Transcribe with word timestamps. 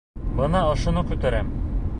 Бына 0.39 0.63
ошоно 0.69 1.05
күтәрәм! 1.13 1.57